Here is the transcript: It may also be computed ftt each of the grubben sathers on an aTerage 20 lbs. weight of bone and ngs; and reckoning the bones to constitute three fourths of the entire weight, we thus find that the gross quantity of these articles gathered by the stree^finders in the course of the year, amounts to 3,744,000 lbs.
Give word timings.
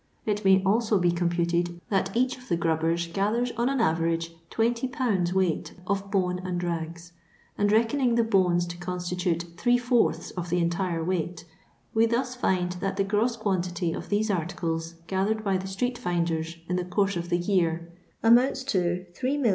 It 0.25 0.43
may 0.43 0.63
also 0.65 0.97
be 0.97 1.11
computed 1.11 1.79
ftt 1.91 2.15
each 2.15 2.35
of 2.35 2.47
the 2.47 2.57
grubben 2.57 2.97
sathers 2.97 3.51
on 3.55 3.69
an 3.69 3.77
aTerage 3.77 4.31
20 4.49 4.87
lbs. 4.87 5.31
weight 5.31 5.75
of 5.85 6.09
bone 6.09 6.39
and 6.39 6.59
ngs; 6.59 7.11
and 7.55 7.71
reckoning 7.71 8.15
the 8.15 8.23
bones 8.23 8.65
to 8.65 8.77
constitute 8.77 9.45
three 9.57 9.77
fourths 9.77 10.31
of 10.31 10.49
the 10.49 10.57
entire 10.57 11.03
weight, 11.03 11.45
we 11.93 12.07
thus 12.07 12.33
find 12.33 12.71
that 12.79 12.97
the 12.97 13.03
gross 13.03 13.35
quantity 13.37 13.93
of 13.93 14.09
these 14.09 14.31
articles 14.31 14.95
gathered 15.05 15.43
by 15.43 15.55
the 15.57 15.67
stree^finders 15.67 16.57
in 16.67 16.77
the 16.77 16.85
course 16.85 17.15
of 17.15 17.29
the 17.29 17.37
year, 17.37 17.87
amounts 18.23 18.63
to 18.63 19.05
3,744,000 19.13 19.45
lbs. 19.45 19.49